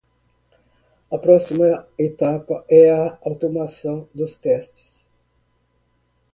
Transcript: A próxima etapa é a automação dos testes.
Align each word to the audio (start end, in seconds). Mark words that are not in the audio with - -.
A 1.11 1.17
próxima 1.25 1.85
etapa 1.95 2.65
é 2.67 2.89
a 2.89 3.19
automação 3.23 4.09
dos 4.15 4.33
testes. 4.35 5.05